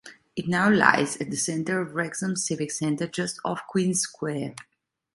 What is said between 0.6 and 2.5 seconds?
lies at the centre of Wrexham's